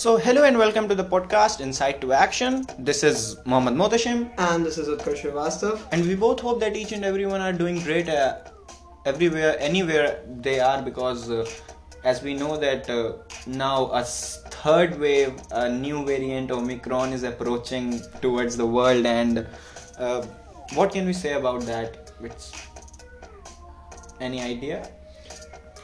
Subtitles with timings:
[0.00, 2.66] So, hello and welcome to the podcast Insight to Action.
[2.78, 5.80] This is Mohammad Motashim, And this is Utkarsh Srivastav.
[5.90, 8.36] and we both hope that each and everyone are doing great uh,
[9.06, 11.48] everywhere, anywhere they are, because uh,
[12.04, 13.14] as we know that uh,
[13.46, 19.46] now a third wave, a new variant Omicron is approaching towards the world, and
[19.98, 20.20] uh,
[20.74, 22.12] what can we say about that?
[22.18, 22.52] Which
[24.20, 24.90] any idea?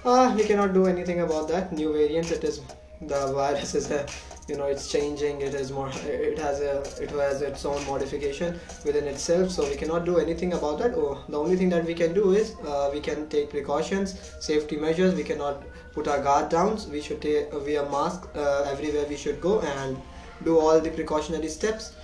[0.04, 1.72] Ah, we cannot do anything about that.
[1.72, 2.30] New variants.
[2.30, 2.60] It is
[3.06, 4.06] the virus is a,
[4.48, 5.40] you know, it's changing.
[5.40, 5.90] It is more.
[6.04, 6.80] It has a.
[7.02, 9.50] It has its own modification within itself.
[9.50, 10.94] So we cannot do anything about that.
[10.94, 14.76] Oh, the only thing that we can do is uh, we can take precautions, safety
[14.76, 15.14] measures.
[15.14, 16.78] We cannot put our guard down.
[16.90, 19.96] We should take, wear mask uh, everywhere we should go and
[20.44, 21.94] do all the precautionary steps.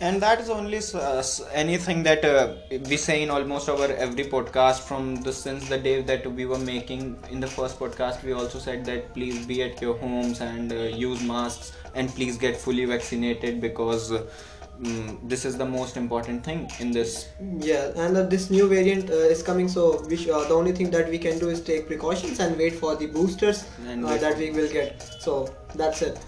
[0.00, 2.54] And that is only uh, anything that uh,
[2.88, 6.58] we say in almost our every podcast from the since the day that we were
[6.58, 10.72] making in the first podcast we also said that please be at your homes and
[10.72, 16.44] uh, use masks and please get fully vaccinated because mm, this is the most important
[16.44, 20.28] thing in this Yeah, and uh, this new variant uh, is coming, so we sh-
[20.28, 23.06] uh, the only thing that we can do is take precautions and wait for the
[23.06, 25.02] boosters And uh, that we will get.
[25.20, 26.18] So that's it.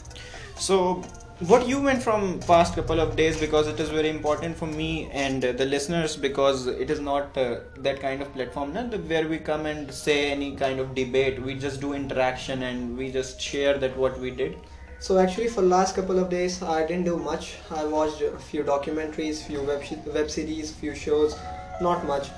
[0.56, 1.02] so
[1.46, 5.08] what you went from past couple of days because it is very important for me
[5.12, 9.38] and the listeners because it is not uh, that kind of platform the- where we
[9.38, 13.78] come and say any kind of debate we just do interaction and we just share
[13.78, 14.58] that what we did
[15.06, 17.44] So actually, for last couple of days, I didn't do much.
[17.80, 21.36] I watched a few documentaries, few web sh- web series, few shows.
[21.86, 22.30] Not much.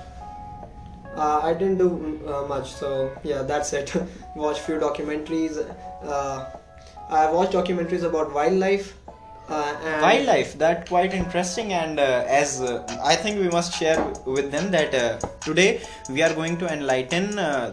[1.16, 1.88] Uh, I didn't do
[2.26, 2.72] uh, much.
[2.72, 2.90] So
[3.22, 3.92] yeah, that's it.
[4.34, 5.56] watch few documentaries.
[6.02, 6.44] Uh,
[7.10, 8.96] I watched documentaries about wildlife.
[9.48, 14.00] Uh, and wildlife that quite interesting and uh, as uh, i think we must share
[14.24, 17.72] with them that uh, today we are going to enlighten uh,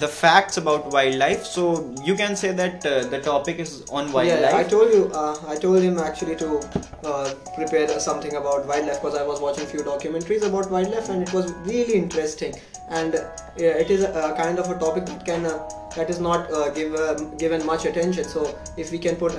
[0.00, 4.52] the facts about wildlife so you can say that uh, the topic is on wildlife
[4.52, 5.10] Yeah, I told you.
[5.14, 6.58] Uh, I told him actually to
[7.04, 11.32] uh, prepare something about wildlife because I was watching few documentaries about wildlife and it
[11.32, 12.54] was really interesting.
[12.90, 13.14] And
[13.56, 16.94] it is a, kind of a topic that can uh, that is not uh, give,
[16.94, 18.24] uh, given much attention.
[18.24, 19.34] So if we can put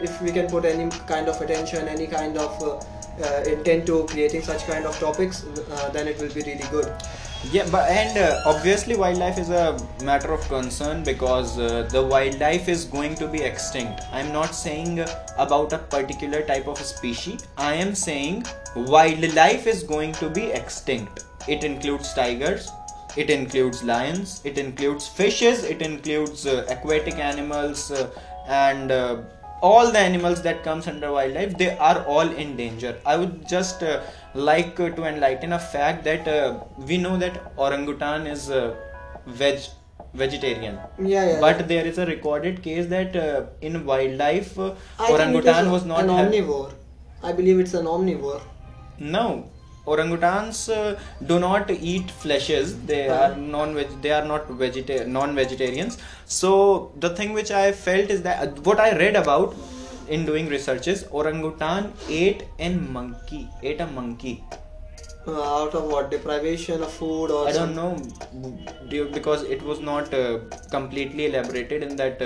[0.00, 2.84] if we can put any kind of attention, any kind of
[3.20, 6.90] uh, intent to creating such kind of topics, uh, then it will be really good.
[7.50, 9.76] yeah but and uh, obviously wildlife is a
[10.08, 11.56] matter of concern because
[11.94, 15.00] the wildlife is going to be extinct i'm not saying
[15.46, 18.38] about a particular type of species i am saying
[18.94, 21.24] wildlife is going to be extinct
[21.56, 22.70] it includes tigers
[23.16, 28.10] it includes lions it includes fishes it includes uh, aquatic animals uh,
[28.48, 29.16] and uh,
[29.62, 33.82] all the animals that comes under wildlife they are all in danger i would just
[33.82, 34.00] uh,
[34.34, 36.58] like uh, to enlighten a fact that uh,
[36.88, 38.50] we know that orangutan is
[39.26, 39.60] veg
[40.14, 41.40] vegetarian Yeah, yeah.
[41.40, 45.70] but there is a recorded case that uh, in wildlife uh, I think it orangutan
[45.70, 46.72] was not an omnivore.
[47.22, 48.42] I believe it's an omnivore.
[48.98, 49.26] no
[49.86, 52.86] orangutans uh, do not eat fleshes.
[52.86, 57.72] They are non veg they are not vegeta- non vegetarians so the thing which i
[57.72, 59.54] felt is that uh, what i read about
[60.08, 64.42] in doing research is orangutan ate an monkey ate a monkey.
[65.24, 66.10] Uh, out of what?
[66.10, 67.92] Deprivation of food or i don't know
[69.18, 70.38] because it was not uh,
[70.70, 72.20] completely elaborated in that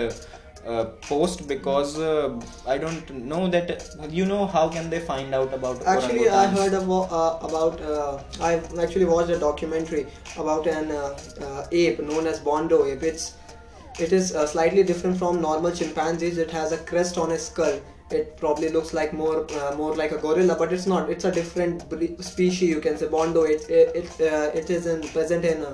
[0.66, 5.53] uh, post because uh, i don't know that you know how can they find out
[5.54, 10.06] about Actually, I heard about, uh, about uh, I actually watched a documentary
[10.37, 13.03] about an uh, uh, ape known as Bondo ape.
[13.03, 13.34] It's
[13.99, 16.38] it is uh, slightly different from normal chimpanzees.
[16.38, 17.81] It has a crest on its skull.
[18.10, 21.10] It probably looks like more uh, more like a gorilla, but it's not.
[21.10, 21.83] It's a different
[22.22, 22.69] species.
[22.69, 23.43] You can say Bondo.
[23.43, 25.66] It it it, uh, it is in, present in.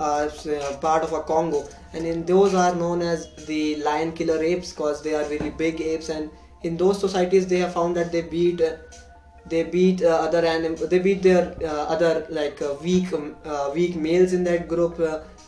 [0.00, 4.12] Uh, uh, uh, part of a Congo, and in those are known as the lion
[4.12, 6.30] killer apes because they are really big apes, and
[6.62, 8.76] in those societies they have found that they beat uh,
[9.44, 13.36] they beat uh, other anim- they beat their uh, other like uh, weak um,
[13.74, 14.98] weak males in that group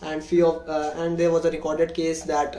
[0.03, 2.55] and few of and there was a recorded case that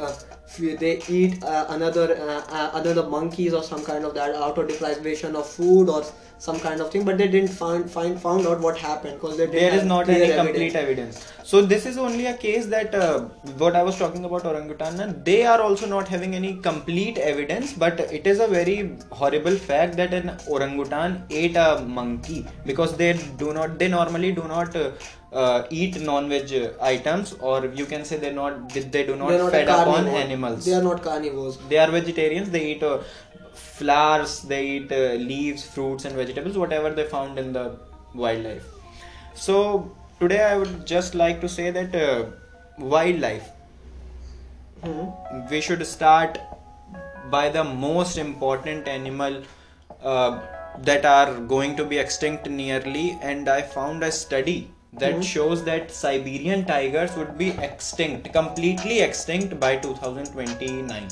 [0.57, 4.67] they eat uh, another uh, uh, another monkeys or some kind of that out of
[4.67, 6.03] deprivation of food or
[6.38, 9.73] some kind of thing but they didn't find find found out what happened because there
[9.77, 10.47] is not any evidence.
[10.47, 13.21] complete evidence so this is only a case that uh,
[13.61, 18.00] what i was talking about orangutan they are also not having any complete evidence but
[18.00, 18.77] it is a very
[19.11, 24.44] horrible fact that an orangutan ate a monkey because they do not they normally do
[24.55, 24.75] not
[25.33, 29.51] uh, eat non-veg items or you can say they not they do not, They're not
[29.51, 30.65] fed upon animals.
[30.65, 31.57] They are not carnivores.
[31.69, 32.50] They are vegetarians.
[32.50, 33.00] They eat uh,
[33.53, 37.65] flowers they eat uh, leaves fruits and vegetables whatever they found in the
[38.13, 38.65] wildlife.
[39.33, 42.25] So today i would just like to say that uh,
[42.77, 43.50] wildlife.
[44.83, 45.06] Hmm.
[45.50, 46.38] we should start
[47.31, 49.41] by the most important animal
[50.01, 50.41] uh,
[50.79, 54.57] that are going to be extinct nearly and i found a study
[55.01, 55.24] that Mhm.
[55.24, 61.07] shows that siberian tigers would be extinct completely extinct by 2029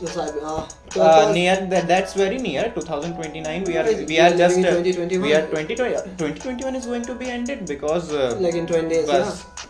[0.00, 0.66] Just like, uh,
[1.00, 5.28] uh, near that, that's very near 2029 we are we are just uh, 2021.
[5.28, 9.06] we are 2020 2021 is going to be ended because uh, like in 20 days
[9.06, 9.44] bus.
[9.44, 9.64] yeah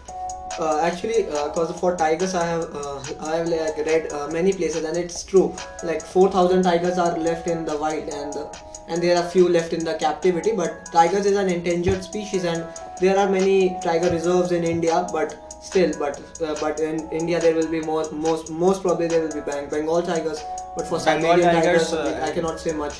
[0.64, 3.00] uh, actually because for tigers i have uh,
[3.30, 5.46] i have like read uh, many places and it's true
[5.82, 8.46] like 4000 tigers are left in the wild and uh,
[8.88, 12.64] and there are few left in the captivity but tigers is an endangered species and
[13.00, 15.36] there are many tiger reserves in india but
[15.70, 19.34] still but uh, but in india there will be more most most probably there will
[19.40, 20.42] be Beng- bengal tigers
[20.76, 22.96] but for Bengal siberian tigers, tigers, uh, i cannot say much.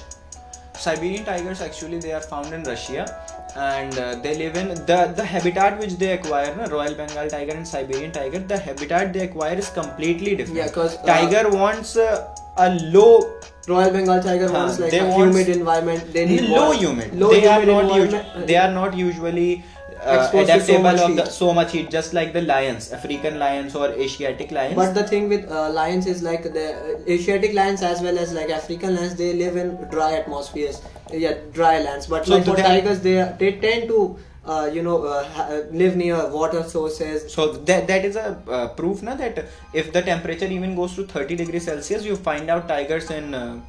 [0.85, 3.03] Siberian tigers actually they are found in Russia
[3.57, 7.53] and uh, they live in the the habitat which they acquire na, Royal Bengal tiger
[7.61, 10.59] and Siberian tiger the habitat they acquire is completely different.
[10.63, 13.13] Yeah, 'cause, uh, tiger wants uh, a low
[13.69, 16.13] Royal Bengal tiger wants like a humid environment.
[16.13, 16.79] They need low water.
[16.79, 18.47] humid Low they are not environment.
[18.47, 19.65] they are not usually
[20.05, 21.33] uh, Exposed to so adaptable much of the, heat.
[21.33, 25.31] so much heat just like the lions African lions or Asiatic lions But the thing
[25.31, 29.15] with uh, lions is like the uh, Asiatic lions as well as like African lions,
[29.15, 32.07] they live in dry atmospheres, yeah, dry lands.
[32.07, 35.97] But So like for tigers, they they tend to uh, you know uh, uh, live
[35.97, 37.33] near water sources.
[37.33, 41.05] So that that is a uh, proof na that if the temperature even goes to
[41.05, 43.61] 30 degrees Celsius, you find out tigers in uh,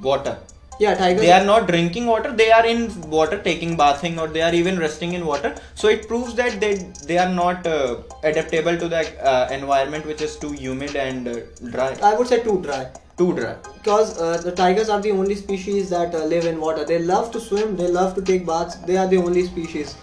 [0.00, 0.38] water.
[0.80, 1.20] Yeah, tigers.
[1.20, 4.78] They are not drinking water; they are in water, taking bathing, or they are even
[4.78, 5.54] resting in water.
[5.74, 6.74] So it proves that they
[7.10, 11.36] they are not uh, adaptable to the uh, environment which is too humid and uh,
[11.70, 12.82] dry, I would say too dry.
[13.16, 13.54] Too dry.
[13.74, 16.84] Because uh, the tigers are the only species that uh, live in water.
[16.84, 17.76] They love to swim.
[17.76, 18.76] They love to take baths.
[18.76, 19.94] They are the only species.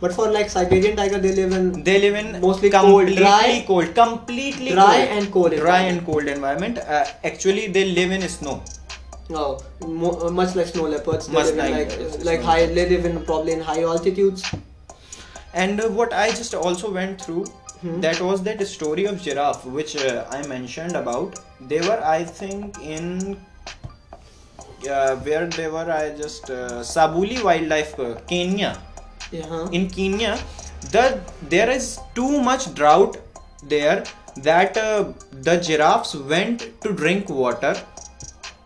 [0.00, 3.64] But for like Siberian tiger, they live in They live in Mostly cold, completely dry-
[3.66, 5.18] cold, completely dry cold.
[5.18, 5.96] and cold dry environment.
[5.98, 6.78] and cold environment.
[6.78, 8.62] Uh, actually, they live in snow.
[9.32, 11.26] Oh, mo- uh, much like snow leopards.
[11.28, 12.66] They Much live in like, like like high.
[12.66, 14.44] They live in probably in high altitudes.
[15.52, 17.44] And uh, what I just also went through,
[17.80, 18.00] Hmm.
[18.00, 21.38] that was that story of giraffe, which uh, I mentioned about.
[21.60, 23.38] They were, I think, in
[24.88, 25.90] uh, where they were.
[25.90, 28.78] I just uh, Sabuli Wildlife, uh, Kenya.
[29.32, 29.46] Yeah.
[29.46, 29.68] huh?
[29.72, 30.38] In Kenya,
[30.90, 33.16] the there is too much drought
[33.62, 34.04] there
[34.36, 37.74] that uh, the giraffes went to drink water,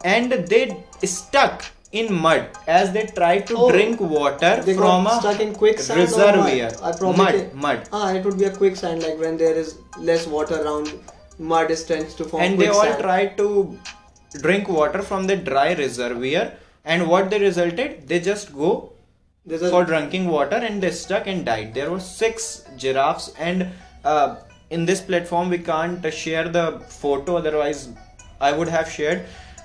[0.04, 1.64] and they stuck
[2.00, 7.10] in mud as they try to Oh, drink water from a stuck in quicksand reservoir.
[7.12, 7.16] mud?
[7.18, 7.88] Mud, mud.
[7.92, 10.92] Ah, it would be a quicksand like when there is less water around.
[11.38, 13.78] Mud is tends to form and they all tried to
[14.42, 16.52] drink water from the dry reservoir
[16.84, 18.70] and what they resulted they just go
[19.46, 23.66] There's a for drinking water and they stuck and died there were six giraffes and
[24.04, 24.36] uh,
[24.70, 26.66] in this platform we can't share the
[27.00, 27.88] photo otherwise
[28.40, 29.24] i would have shared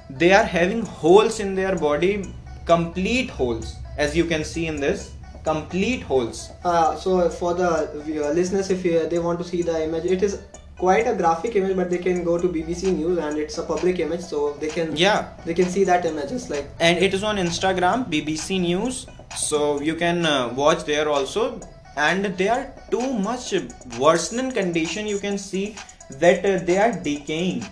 [0.10, 2.26] they are having holes in their body
[2.66, 5.12] complete holes as you can see in this
[5.44, 6.52] complete holes.
[6.64, 10.42] Uh, so for the uh, listeners, if they want to see the image, it is
[10.78, 14.00] quite a graphic image, but they can go to BBC News and it's a public
[14.00, 15.34] image, so they can yeah.
[15.46, 16.32] they can see that image.
[16.32, 21.10] It's like and it is on instagram bbc news so you can uh, watch there
[21.10, 21.60] also.
[21.98, 23.54] And they are too much
[24.00, 25.76] worsening condition you can see
[26.12, 27.66] that uh, they are decaying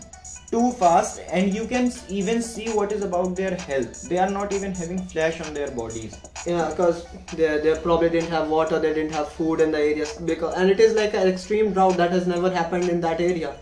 [0.51, 4.53] too fast and you can even see what is about their health they are not
[4.53, 8.93] even having flesh on their bodies yeah, because they they probably didn't have water, they
[8.93, 12.11] didn't have food in the areas because and it is like an extreme drought that
[12.11, 13.55] has never happened in that area.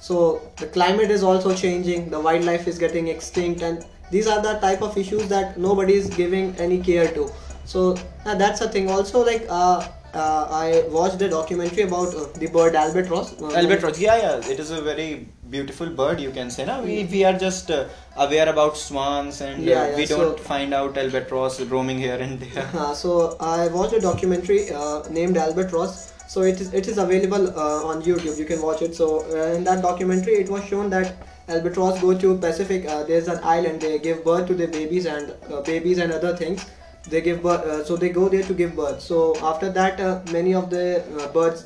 [0.00, 0.18] So
[0.56, 4.82] the climate is also changing, the wildlife is getting extinct, and these are the type
[4.82, 7.28] of issues that nobody is giving any care to.
[7.64, 8.88] So that's a thing.
[8.88, 13.40] Also, like uh, I watched a documentary about uh, the bird albatross.
[13.40, 17.04] Uh, albatross yeah yeah it is a very beautiful bird you can say now we,
[17.04, 17.86] we are just uh,
[18.16, 22.40] aware about swans and uh, Yeah, yeah, we don't find out albatross roaming here and
[22.40, 26.12] there Uh, so I watched a documentary uh, named Albatross.
[26.28, 28.36] So it is it is available uh, on YouTube.
[28.38, 28.94] You can watch it.
[28.94, 31.14] So uh, in that documentary, it was shown that
[31.48, 32.84] albatross go to Pacific.
[32.86, 33.80] Uh, there's an island.
[33.80, 36.66] They give birth to their babies and uh, babies and other things.
[37.08, 37.64] They give birth.
[37.64, 39.00] Uh, so they go there to give birth.
[39.00, 41.62] So after that, uh, many of the uh, birds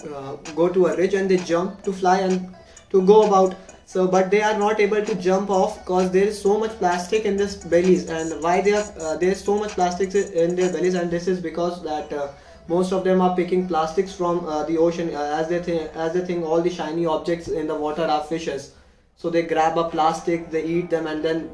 [0.54, 2.54] go to a ridge and they jump to fly and
[2.90, 3.56] to go about.
[3.86, 7.24] So, but they are not able to jump off because there is so much plastic
[7.24, 10.72] in this bellies, and why they are uh, there is so much plastic in their
[10.72, 12.28] bellies, and this is because that uh,
[12.68, 16.20] most of them are picking plastics from uh, the ocean as they think as they
[16.20, 18.72] think all the shiny objects in the water are fishes.
[19.16, 21.50] So they grab a plastic, they eat them, and then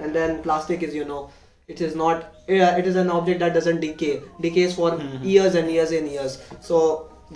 [0.00, 1.30] and then plastic is you know
[1.68, 5.24] it is not yeah, it is an object that doesn't decay decays for Mhm.
[5.30, 6.36] years and years and years.
[6.66, 6.82] So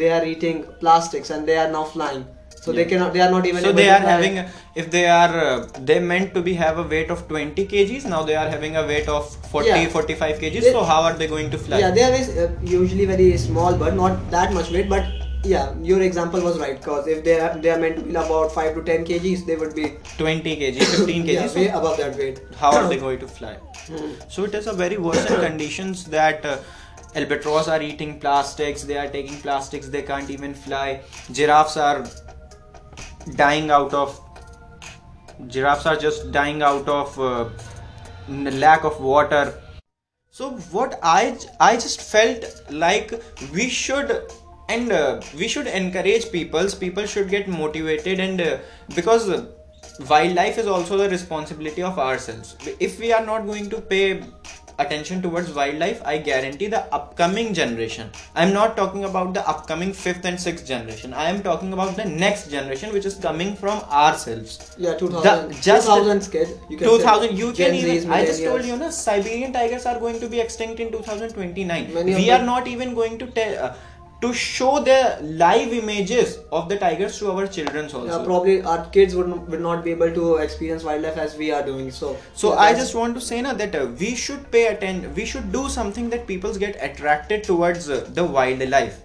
[0.01, 2.21] they are eating plastics and they are now flying
[2.65, 4.37] so they cannot they are not even so they are having
[4.83, 8.23] if they are uh, they meant to be have a weight of 20 kgs now
[8.31, 9.89] they are having a weight of 40 Yeah.
[9.97, 12.13] 45 kgs They- so how are they going to fly yeah they are
[12.45, 16.79] uh, usually very small but not that much weight but yeah your example was right
[16.79, 19.57] because if they are they are meant to be about 5 to 10 kgs they
[19.57, 22.41] would be 20 kg 15 kg yeah, so way above that weight.
[22.57, 23.55] How are they going to fly?
[23.87, 24.13] Hmm.
[24.29, 26.59] so it is a very worsened conditions that uh,
[27.15, 31.01] albatross are eating plastics they are taking plastics they can't even fly.
[31.33, 32.07] Giraffes are
[33.37, 34.21] dying out of
[35.49, 37.49] giraffes are just dying out of uh,
[38.29, 39.55] lack of water.
[40.31, 43.21] So what i i just felt like
[43.55, 44.13] we should
[44.75, 46.75] and uh, we should encourage peoples.
[46.75, 48.59] People should get motivated and uh,
[48.95, 49.29] because
[50.09, 52.57] wildlife is also the responsibility of ourselves.
[52.79, 54.23] If we are not going to pay
[54.83, 60.25] attention towards wildlife i guarantee the upcoming generation i'm not talking about the upcoming fifth
[60.31, 64.75] and sixth generation i am talking about the next generation which is coming from ourselves.
[64.79, 68.43] Yeah 2000 The- just- 2000 kid you can 2000 you Gen can even i just
[68.49, 72.43] told you na siberian tigers are going to be extinct in 2029 Many we are
[72.51, 73.73] not even going to tell uh,
[74.21, 78.05] to show the live images of the tigers to our children also.
[78.05, 81.51] Yeah, probably our kids would not, would not be able to experience wildlife as we
[81.51, 82.17] are doing so.
[82.35, 85.25] So yeah, i just want to say now that uh, we should pay attention we
[85.25, 89.01] should do something that people get attracted towards uh, the wildlife.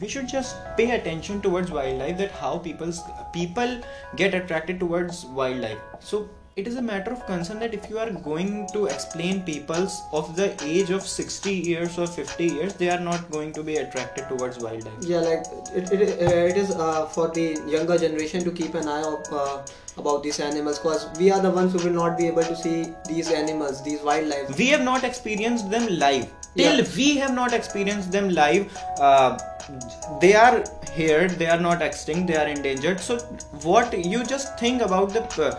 [0.00, 3.00] We should just pay attention towards wildlife that how people's
[3.32, 3.80] people
[4.16, 5.78] get attracted towards wildlife.
[5.98, 6.28] So
[6.60, 10.34] it is a matter of concern that if you are going to explain peoples of
[10.36, 14.28] the age of 60 years or 50 years they are not going to be attracted
[14.32, 18.74] towards wildlife yeah like it, it, it is uh, for the younger generation to keep
[18.74, 19.62] an eye of, uh,
[19.96, 22.92] about these animals because we are the ones who will not be able to see
[23.08, 24.56] these animals these wildlife.
[24.58, 26.28] We have not experienced them live.
[26.56, 26.86] Till Yeah.
[26.96, 29.38] we have not experienced them live uh,
[30.20, 33.00] they are here they are not extinct they are endangered.
[33.00, 33.18] So
[33.62, 35.54] what you just think about the uh,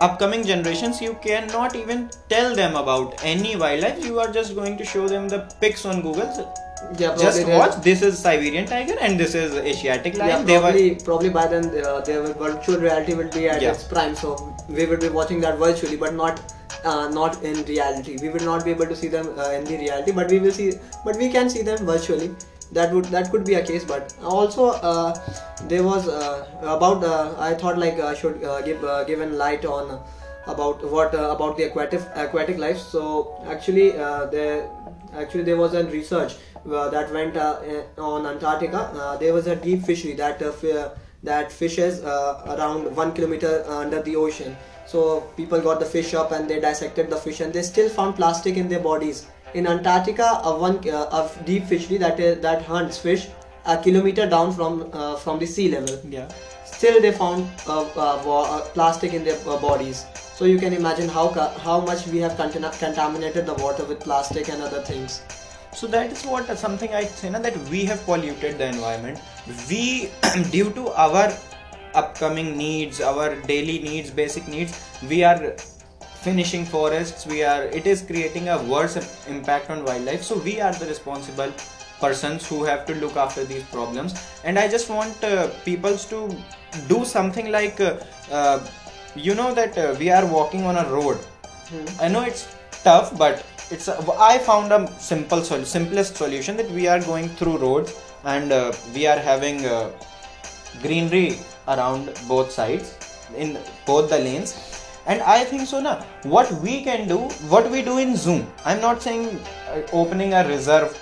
[0.00, 4.04] upcoming generations you cannot even tell them about any wildlife.
[4.04, 6.54] You are just going to show them the pics on google.
[6.98, 7.76] Yeah just watch.
[7.82, 10.28] This is siberian tiger and this is asiatic lion.
[10.28, 13.72] Yeah, they were probably, probably by then uh, their virtual reality will be at Yeah.
[13.72, 14.14] its prime.
[14.14, 16.40] So we will be watching that virtually but not
[16.84, 18.18] uh, not in reality.
[18.20, 20.52] We will not be able to see them uh, in the reality but we will
[20.52, 22.30] see but we can see them virtually
[22.72, 25.14] that would that could be a case but also uh,
[25.68, 29.64] there was uh, about uh, i thought like i should uh, give uh, given light
[29.64, 30.00] on
[30.46, 33.04] about what uh, about the aquatic aquatic life so
[33.48, 34.68] actually uh, there
[35.14, 36.36] actually there was a research
[36.72, 37.60] uh, that went uh,
[37.96, 38.90] uh, on Antarctica.
[38.94, 40.90] Uh, there was a deep fishery that uh,
[41.22, 44.56] that fishes uh, around one kilometer under the ocean.
[44.86, 48.14] So people got the fish up and they dissected the fish and they still found
[48.16, 49.26] plastic in their bodies.
[49.56, 53.28] In Antarctica, a one uh, a deep fishery that is, that hunts fish
[53.64, 55.98] a kilometer down from uh, from the sea level.
[56.16, 56.28] Yeah.
[56.66, 60.04] Still they found uh, uh, uh, plastic in their uh, bodies.
[60.34, 61.28] So you can imagine how
[61.68, 65.22] how much we have contam- contaminated the water with plastic and other things.
[65.72, 69.20] So that is what something i say na, that we have polluted the environment.
[69.70, 70.10] We
[70.56, 71.32] due to our
[71.94, 74.78] upcoming needs our daily needs basic needs
[75.10, 75.56] we are
[76.26, 78.96] finishing forests we are it is creating a worse
[79.34, 81.52] impact on wildlife so we are the responsible
[82.00, 84.14] persons who have to look after these problems
[84.44, 86.20] and i just want uh, peoples to
[86.88, 87.96] do something like uh,
[88.38, 88.58] uh,
[89.14, 91.18] you know that uh, we are walking on a road
[92.00, 92.46] I know it's
[92.84, 93.88] tough, but it's.
[93.88, 97.92] A, I found a simple, sol- simplest solution that we are going through roads
[98.24, 99.90] and uh, we are having uh,
[100.82, 102.96] greenery around both sides
[103.36, 104.85] in both the lanes.
[105.06, 105.80] And I think so.
[105.80, 107.18] Now, what we can do,
[107.54, 108.46] what we do in Zoom.
[108.64, 109.38] I'm not saying
[109.70, 110.98] uh, opening a reserve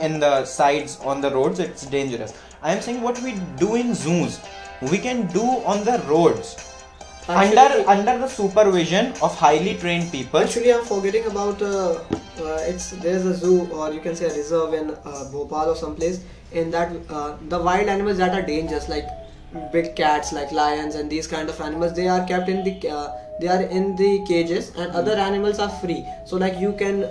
[0.00, 1.58] in the sides on the roads.
[1.60, 2.32] It's dangerous.
[2.62, 4.40] I am saying what we do in zoos,
[4.90, 6.56] we can do on the roads
[7.28, 12.00] under Actually- under the supervision of highly trained people Actually, I'm forgetting about uh,
[12.42, 15.76] uh, it's there's a zoo or you can say a reserve in uh, Bhopal or
[15.76, 16.20] someplace.
[16.52, 19.06] In that, uh, the wild animals that are dangerous, like
[19.72, 23.08] big cats, like lions, and these kind of animals, they are kept in the uh,
[23.40, 26.04] they are in the cages, and other animals are free.
[26.26, 27.08] So like you can.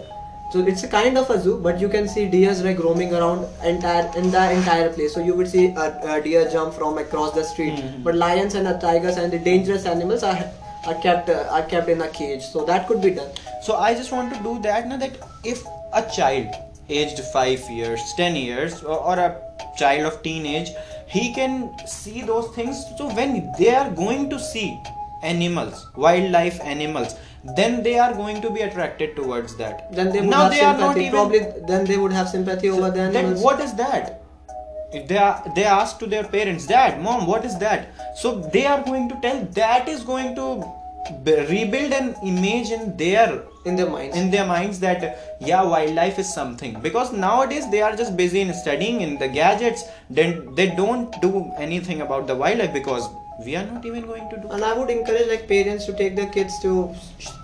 [0.51, 3.46] So it's a kind of a zoo, but you can see deers like roaming around
[3.63, 5.13] entire in the entire place.
[5.13, 8.03] So you would see a, a deer jump from across the street, Mhm.
[8.03, 10.39] but lions and tigers and the dangerous animals are
[10.88, 12.41] are kept uh, are kept in a cage.
[12.55, 13.29] So that could be done.
[13.67, 15.15] so i just want to do that now that
[15.53, 15.63] if
[16.01, 16.53] a child
[17.00, 19.27] aged 5 years 10 years or, or a
[19.81, 20.69] child of teenage
[21.16, 21.54] he can
[21.88, 24.68] see those things so when they are going to see
[25.24, 27.16] animals wildlife animals
[27.58, 30.62] then they are going to be attracted towards that Then they would now have they
[30.62, 31.06] are not sympathy.
[31.06, 33.44] even Probably then they would have sympathy over the then animals.
[33.44, 34.22] what is that
[34.92, 37.89] if they are they ask to their parents dad mom what is that
[38.22, 40.48] so they are going to tell that is going to
[41.25, 44.15] rebuild an image in their in their minds.
[44.15, 48.53] in their minds that yeah wildlife is something because nowadays they are just busy in
[48.53, 53.10] studying in the gadgets then they don't do anything about the wildlife because
[53.46, 56.15] we are not even going to do and I would encourage like parents to take
[56.15, 56.94] their kids to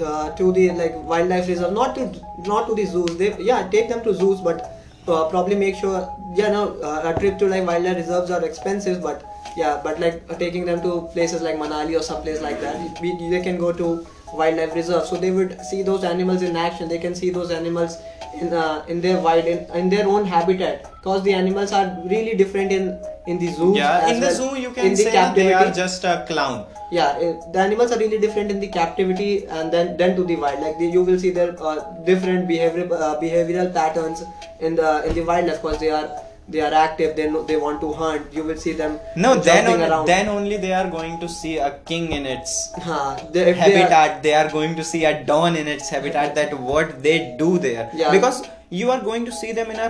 [0.03, 3.17] uh, to the like wildlife reserve, not to not to the zoos.
[3.17, 4.75] They yeah take them to zoos, but
[5.07, 9.01] uh, probably make sure yeah no uh, a trip to like wildlife reserves are expensive,
[9.01, 9.25] but
[9.57, 13.01] yeah but like uh, taking them to places like Manali or some place like that,
[13.01, 16.89] we, they can go to wildlife reserve, so they would see those animals in action.
[16.89, 17.97] They can see those animals
[18.41, 20.91] in uh, in their wild in, in their own habitat.
[20.95, 23.73] Because the animals are really different in in the zoo.
[23.75, 26.65] yeah in the well, zoo you in can the say they are just a clown.
[26.91, 30.35] Yeah eh, the animals are really different in the captivity and then then to the
[30.35, 30.59] wild.
[30.65, 31.79] Like the, you will see their uh,
[32.11, 34.23] different behavior uh, behavioral patterns
[34.59, 36.05] in the in the wildlife because they are
[36.53, 39.67] they are active they know they want to hunt you will see them no then
[39.67, 42.51] only, around then only they are going to see a king in its
[42.87, 45.89] Huh, they, if they are- habitat they are going to see a dawn in its
[45.89, 48.11] habitat that what they do there Yeah.
[48.11, 49.89] because you are going to see them in a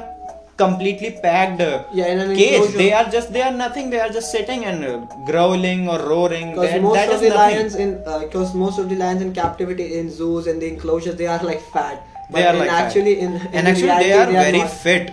[0.57, 2.77] completely packed uh, Yeah, in an cage enclosure.
[2.77, 4.97] they are just they are nothing they are just sitting and uh,
[5.29, 7.55] growling or roaring because most of is the nothing.
[7.57, 7.89] lions in
[8.25, 11.62] because most of the lions in captivity in zoos and the enclosures they are like
[11.74, 12.85] fat but they are like fat.
[12.85, 14.69] actually in, in and actually reality, they are very not.
[14.71, 15.12] fit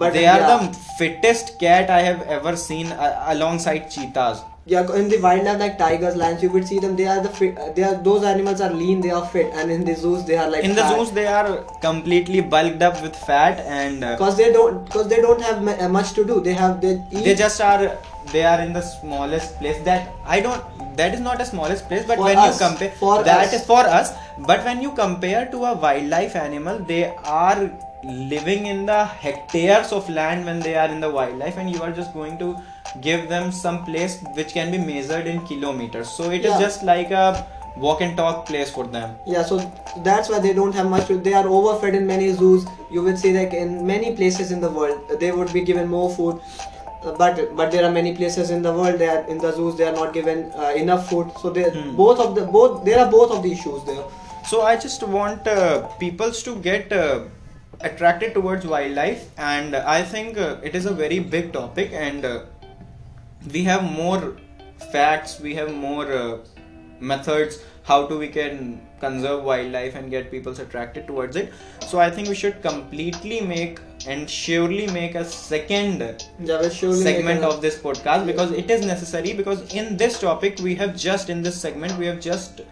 [0.00, 0.58] But they are the
[0.98, 6.16] fittest cat i have ever seen uh, alongside cheetahs Yeah, in the wildlife like tigers,
[6.20, 6.92] lions, you would see them.
[6.98, 7.56] They are the fit.
[7.76, 9.00] They are those animals are lean.
[9.06, 11.48] They are fit, and in the zoos they are like in the zoos they are
[11.86, 15.88] completely bulked up with fat and uh, because they don't because they don't have uh,
[15.96, 16.36] much to do.
[16.48, 17.24] They have they eat.
[17.30, 17.80] they just are
[18.36, 22.04] they are in the smallest place that i don't that is not a smallest place
[22.10, 23.54] but For when us, you compare for that us.
[23.58, 24.12] is for us
[24.50, 27.04] but when you compare to a wildlife animal they
[27.42, 27.70] are
[28.02, 31.92] living in the hectares of land when they are in the wildlife and you are
[31.92, 32.56] just going to
[33.00, 36.60] give them some place which can be measured in kilometers so it is Yeah.
[36.60, 37.46] just like a
[37.76, 39.58] walk and talk place for them yeah, so
[39.98, 41.08] that's why they don't have much.
[41.08, 42.66] They are overfed in many zoos.
[42.90, 46.10] You will see like in many places in the world they would be given more
[46.10, 46.40] food.
[47.18, 49.86] But but there are many places in the world they are in the zoos they
[49.86, 51.94] are not given uh, enough food so they Hmm.
[51.96, 54.04] both of the both there are both of the issues there
[54.50, 57.20] So I just want uh, peoples to get uh,
[57.82, 62.44] attracted towards wildlife, and I think uh, it is a very big topic, and uh,
[63.52, 64.36] we have more
[64.92, 66.38] facts, we have more uh,
[67.00, 71.52] methods how to we can conserve wildlife and get peoples attracted towards it.
[71.86, 77.04] So I think we should completely make and surely make a second yeah will surely
[77.04, 80.96] make segment of this podcast because it is necessary because in this topic we have
[80.96, 82.62] just in this segment we have just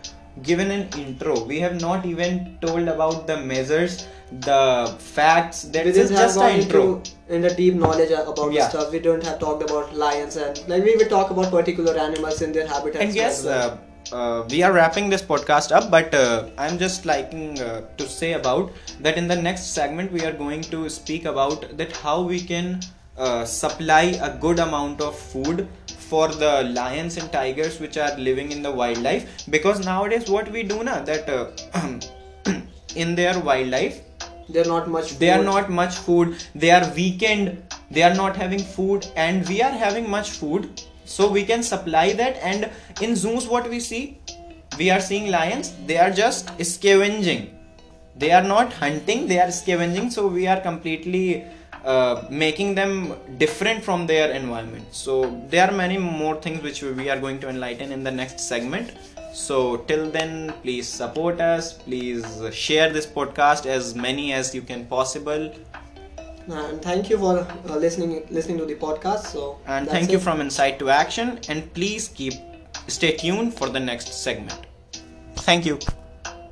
[0.42, 5.90] given an intro we have not even told about the measures the facts that we
[5.90, 8.68] is just an intro in the deep knowledge about Yeah.
[8.68, 8.92] stuff.
[8.92, 12.52] We don't have talked about lions and like we will talk about particular animals in
[12.52, 13.04] their habitats.
[13.04, 13.80] and yes well.
[14.12, 18.06] uh, uh, we are wrapping this podcast up but uh, i'm just liking uh, to
[18.08, 22.20] say about that in the next segment we are going to speak about that how
[22.22, 22.80] we can
[23.18, 25.68] uh, supply a good amount of food
[26.10, 29.46] for the lions and tigers which are living in the wildlife.
[29.50, 31.48] Because nowadays what we do now that uh,
[32.96, 34.00] in their wildlife
[34.48, 35.18] they're not much.
[35.18, 36.36] they are not much food.
[36.54, 37.62] They are weakened.
[37.90, 39.06] They are not having food.
[39.14, 40.82] And we are having much food.
[41.04, 42.36] So we can supply that.
[42.36, 42.70] And
[43.02, 44.20] in zoos what we see
[44.78, 45.74] we are seeing lions.
[45.86, 47.54] They are just scavenging.
[48.16, 49.26] They are not hunting.
[49.26, 50.10] They are scavenging.
[50.10, 51.44] So we are completely
[51.84, 54.86] uh, making them different from their environment.
[54.90, 58.40] So there are many more things which we are going to enlighten in the next
[58.40, 58.92] segment.
[59.32, 61.74] So till then please support us.
[61.74, 65.52] Please share this podcast as many as you can possible.
[66.48, 69.26] And thank you for uh, listening listening to the podcast.
[69.26, 70.22] So and thank you it.
[70.22, 71.38] from insight to action.
[71.48, 72.34] And please keep
[72.86, 74.66] stay tuned for the next segment.
[75.36, 75.78] Thank you